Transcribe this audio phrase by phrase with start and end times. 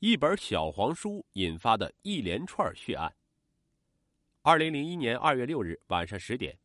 [0.00, 3.12] 一本小黄书引发的一连串血案。
[4.42, 6.56] 二零零一年二月六日晚上十点，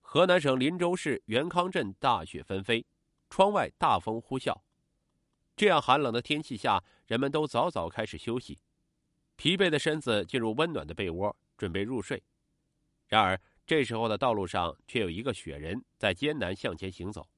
[0.00, 2.84] 河南省林州市元康镇大雪纷飞，
[3.30, 4.60] 窗外大风呼啸。
[5.54, 8.58] 这样寒冷的天气下，人们都早早开始休息，
[9.36, 12.20] 疲惫的身子进入温暖的被窝，准备入睡。
[13.06, 17.28] 然而，这时候的道路上却有一个雪人在艰难向前行走。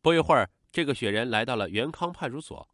[0.00, 2.66] 不一会儿，这个雪人来到了元康派出所。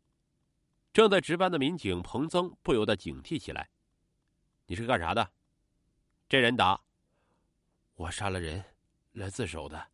[0.95, 3.68] 正在值班的民警彭增不由得警惕起来
[4.67, 5.29] ：“你是干啥的？”
[6.29, 6.81] 这人答
[7.96, 8.64] ：“我杀了人，
[9.15, 9.89] 来自首的。”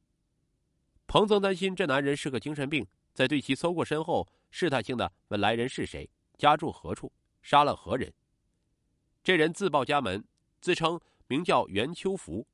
[1.08, 7.10] 彭增担心这男人是个精神病，在对其搜过身后，试探性的问来人是谁，家住何处，
[7.40, 8.12] 杀了何人。
[9.22, 10.22] 这人自报家门，
[10.60, 12.46] 自称名叫袁秋福，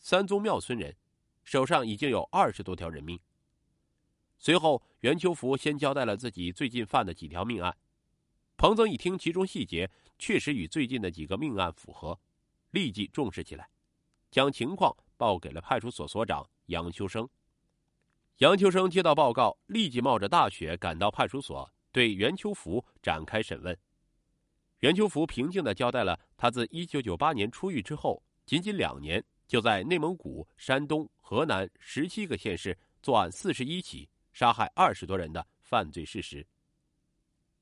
[0.00, 0.96] 三宗庙村人，
[1.44, 3.20] 手上已经有二十多条人命。
[4.38, 7.76] 随后，袁秋福先交代了自己最近犯的几条命案。
[8.62, 9.90] 彭增一听其中细节，
[10.20, 12.16] 确实与最近的几个命案符合。
[12.70, 13.68] 立即重视起来，
[14.30, 17.28] 将情况报给了派出所所长杨秋生。
[18.38, 23.76] 杨秋生接到报告，立即冒着大雪赶到派出所，对袁秋福展开审问。
[24.78, 36.46] 袁秋福平静的交代了他自1998年出狱之后，仅仅两年就在内蒙古、山东、河南十七个县市作案四十一起，杀害二十多人的犯罪事实。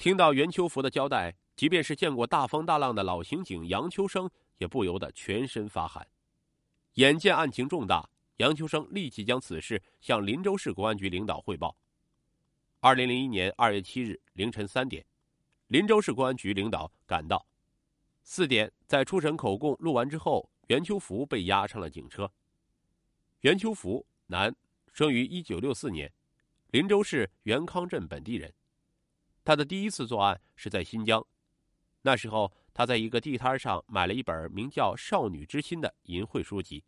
[0.00, 4.28] 听到袁秋福的交代，即便是见过大风大浪的老刑警杨秋生。
[4.56, 6.06] 也不由得全身发寒。
[6.94, 8.06] 眼见案情重大，
[8.36, 11.74] 杨秋生立即将此事向林州市公安局领导汇报。
[12.80, 15.02] 二零零一年二月七日凌晨三点，
[15.68, 17.46] 林州市公安局领导赶到。
[18.22, 22.30] 四点，在初审口供录完之后，袁秋福被押上了警车。
[23.40, 24.54] 袁秋福，男，
[24.92, 26.12] 生于一九六四年，
[26.68, 28.52] 林州市元康镇本地人。
[29.50, 31.26] 他的第一次作案是在新疆，
[32.02, 32.52] 那时候。
[32.72, 36.84] 他在一个地摊上买了一本名叫《少女之心》的淫秽书籍，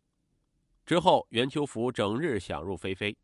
[0.85, 3.15] 之后袁秋福整日想入非非，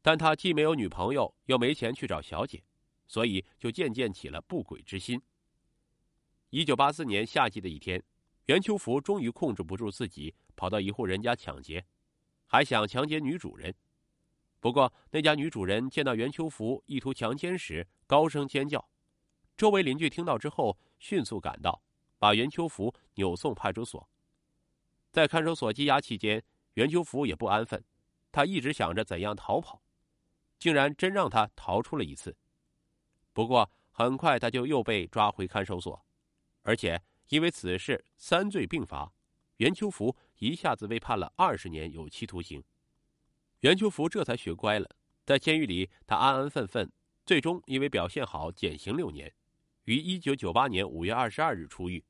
[0.00, 2.62] 但他既没有女朋友，又没钱去找小姐，
[3.08, 5.20] 所以就渐渐起了不轨之心。
[6.50, 8.00] 一九八四年夏季的一天，
[8.46, 11.84] 袁秋福终于控制不住自己，跑到一户人家抢劫，
[12.46, 13.74] 还想强奸女主人。
[14.60, 18.88] 不过那家女主人见到袁秋福意图强奸时，高声尖叫，
[19.56, 21.82] 周围邻居听到之后迅速赶到。
[22.20, 24.10] 把袁秋福扭送派出所，
[25.12, 26.42] 在看守所羁押期间，
[26.74, 27.84] 袁秋福也不安分，
[28.32, 29.80] 他一直想着怎样逃跑，
[30.58, 32.36] 竟然真让他逃出了一次。
[33.32, 36.04] 不过很快他就又被抓回看守所，
[36.62, 39.12] 而且因为此事三罪并罚，
[39.58, 42.60] 袁秋福一下子被判了二十年有期徒刑。
[43.60, 44.88] 袁秋福这才学乖了，
[45.26, 46.92] 在监狱里他安安分分，
[47.26, 49.32] 最终因为表现好减刑六年。
[49.84, 52.04] 于一九九八年五月二十二日出狱。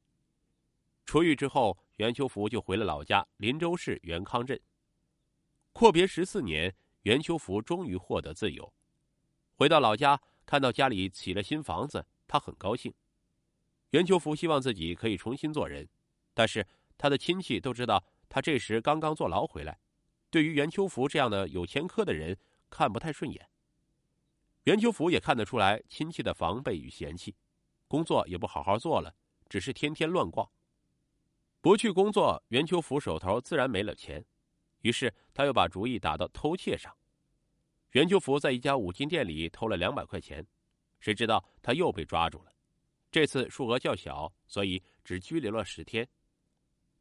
[1.07, 4.61] 出狱之后，袁秋福就回了老家林州市元康镇。
[5.73, 8.71] 阔别十四年，袁秋福终于获得自由。
[9.55, 12.93] 回到老家，看到家里起了新房子，他很高兴。
[13.93, 15.89] 袁秋福希望自己可以重新做人，
[16.35, 16.67] 但是
[16.99, 19.79] 他的亲戚都知道他这时刚刚坐牢回来，
[20.31, 22.37] 对于袁秋福这样的有前科的人
[22.69, 23.49] 看不太顺眼。
[24.65, 27.35] 袁秋福也看得出来亲戚的防备与嫌弃。
[27.87, 29.15] 工作也不好好做了，
[29.49, 30.47] 只是天天乱逛。
[31.63, 34.23] 不去工作，袁秋福手头自然没了钱，
[34.83, 36.95] 于是他又把主意打到偷窃上。
[37.93, 40.47] 袁秋福在一家五金店里偷了两百块钱，
[41.01, 42.53] 谁知道他又被抓住了。
[43.11, 46.07] 这次数额较小，所以只拘留了十天。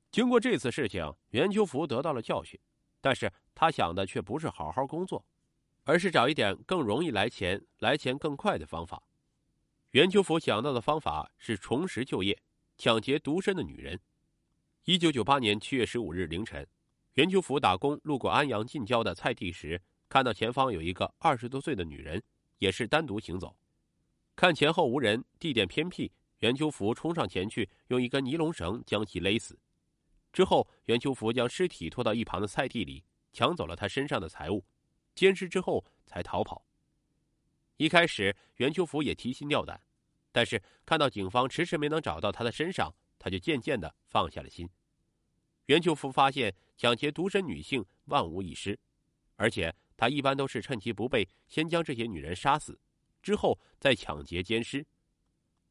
[0.10, 2.58] 经过这次事情，袁秋福得到了教训，
[3.02, 5.26] 但是他想的却不是好好工作，
[5.84, 9.02] 而是找一点更容易来钱、来钱更快的方法。
[9.92, 12.38] 袁秋福想到的方法是重拾就业，
[12.78, 14.00] 抢劫独身的女人。
[14.84, 16.68] 一九九八年七月十五日凌晨，
[17.14, 22.22] 袁秋福打工路过安阳近郊的菜地时，看到前方有一个二十多岁的女人，
[22.60, 23.56] 也是单独行走。
[24.36, 29.58] 看前后无人，地点偏僻，袁秋福冲上前去，用一根尼龙绳将其勒死。
[30.38, 33.04] 之后，袁秋福将尸体拖到一旁的菜地里，
[33.34, 34.64] 抢走了他身上的财物，
[35.16, 36.64] 奸尸之后才逃跑。
[37.78, 39.82] 一开始，袁秋福也提心吊胆，
[40.32, 44.70] 但是看到警方迟迟没能找到他的身上，他就渐渐的放下了心。
[45.66, 48.78] 袁秋福发现抢劫独身女性万无一失，
[49.38, 52.80] 而且他一般都是趁其不备，先将这些女人杀死，
[53.24, 54.86] 之后再抢劫奸尸，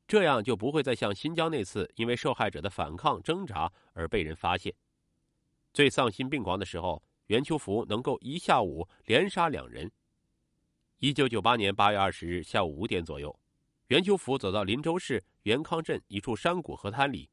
[0.07, 4.73] 这样就不会再像新疆那次因为受害者的反抗挣扎而被人发现。
[5.73, 9.91] 最丧心病狂的时候，袁秋福能够一下午连杀两人。
[10.99, 13.37] 一九九八年八月二十日下午五点左右，
[13.89, 17.29] 袁秋福走到林州市元康镇一处山谷河滩里，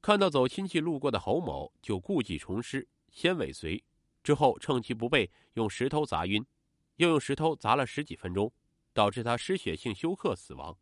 [0.00, 3.82] 看到走亲戚路过的侯某，就故技重施，先尾随，
[4.22, 6.44] 之后趁其不备，用石头砸晕，
[6.96, 8.52] 又用石头砸了十几分钟，
[8.92, 10.76] 导致他失血性休克死亡。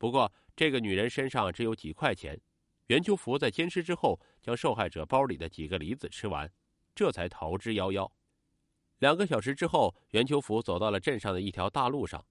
[0.00, 2.40] 不过，这个女人身上只有几块钱，
[2.86, 6.50] 袁秋福在奸尸之后，将受害者包里的几个梨子吃完，
[6.94, 8.10] 这才逃之夭夭。
[9.00, 12.24] 两个小时之后，袁秋福走到了镇上的一条大路上。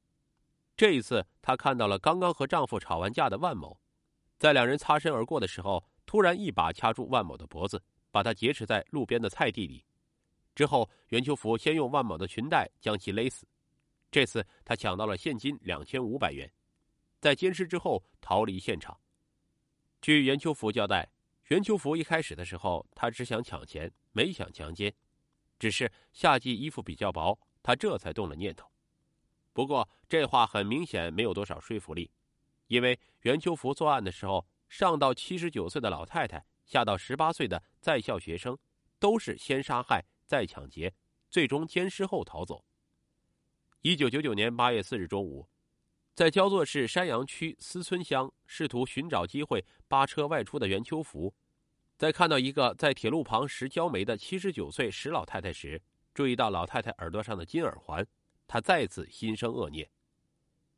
[0.76, 3.80] 这一次，她看到了刚刚和丈夫吵完架的万某，
[4.40, 7.80] 在两人擦身而过的时候，突然一把掐住万某的脖子，
[8.10, 9.86] 把他劫持在路边的菜地里。
[10.56, 13.48] 之后，袁秋福先用万某的裙带将其勒死。
[14.10, 16.52] 这次，他抢到了现金两千五百元，
[17.20, 18.98] 在奸尸之后逃离现场。
[20.02, 21.12] 据袁秋福交代，
[21.48, 24.94] 袁秋福一开始的时候，他只想抢钱，没想强奸。
[25.58, 28.72] 只是夏季衣服比较薄，他这才动了念头。
[29.52, 32.10] 不过这话很明显没有多少说服力，
[32.68, 38.58] 因为袁秋福作案的时候，上到七十九岁的老太太，下到十八岁的在校学生，
[39.00, 40.94] 都是先杀害再抢劫，
[41.30, 42.64] 最终奸尸后逃走。
[43.82, 45.50] 一九九九年八月四日中午，
[46.20, 51.34] 在焦作市山阳区思村乡，试图寻找机会扒车外出的袁秋福。
[51.98, 55.82] 在看到一个在铁路旁拾焦煤的七十九岁石老太太时，
[56.14, 58.06] 注意到老太太耳朵上的金耳环，
[58.50, 59.90] 他再次心生恶念。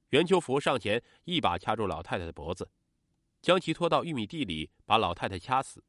[0.10, 2.70] 袁秋福上前一把掐住老太太的脖子，
[3.42, 5.84] 将其拖到玉米地里，把老太太掐死。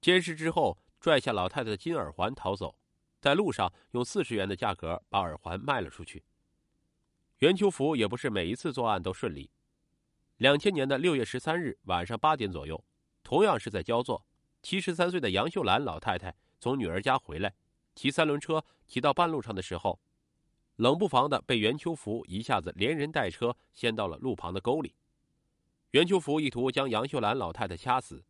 [0.00, 2.78] 监视之后，拽下老太太的金耳环逃走，
[3.20, 6.22] 在路上用四十元的价格把耳环卖了出去。
[7.40, 9.50] 袁秋福也不是每一次作案都顺利。
[10.38, 12.82] 两千年的六月十三日晚上八点左右，
[13.22, 14.24] 同样是在焦作。
[14.62, 17.52] 七十三岁的杨秀兰老太太从女儿家回来，
[17.94, 20.00] 骑三轮车骑到半路上的时候，
[20.76, 24.94] 冷不防的被袁秋福一下子连人带车掀到了路旁的沟里。
[25.90, 28.24] 袁秋福意图将杨秀兰老太太掐死，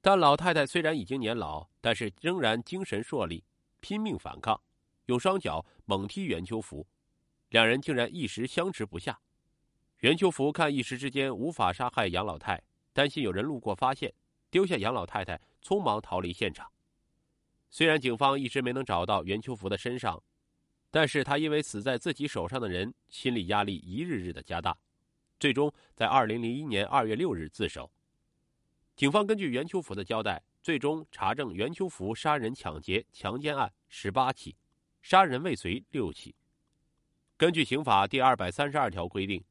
[0.00, 3.44] 但老太太虽然已经年老，但是仍然精神硕力，
[3.78, 4.60] 拼命反抗，
[5.06, 6.86] 用双脚猛踢袁秋福，
[7.54, 9.16] 两人竟然一时相持不下。
[10.00, 12.60] 袁秋福看一时之间无法杀害杨老太，
[12.92, 14.12] 担心有人路过发现。
[14.50, 16.68] 丢下杨老太太，匆忙逃离现场。
[17.70, 20.20] 虽然警方一直没能找到袁秋福的身上，
[20.90, 24.76] 但是他因为死在自己手上的人，心理压力一日日的加大，
[25.38, 27.88] 最终在二零零一年二月六日自首。
[28.96, 34.56] 警方根据袁秋福的交代，最终查证袁秋福杀人、抢劫、强奸案十八起，
[35.02, 36.34] 杀人未遂六起。
[37.36, 39.42] 根据刑法第二百三十二条规定，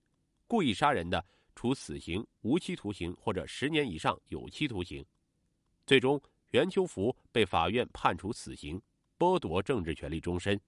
[0.48, 1.24] 故意杀人的。
[1.56, 5.06] 处死刑、无期徒刑或者十年以上有期徒刑。
[5.86, 6.20] 最终，
[6.50, 8.82] 袁秋福被法院判处死刑，
[9.20, 10.60] 剥夺政治权利终身。